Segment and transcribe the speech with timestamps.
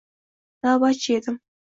[0.65, 1.41] Navbatchi edim.